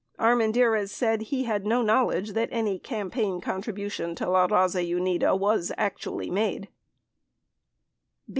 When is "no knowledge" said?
1.63-2.31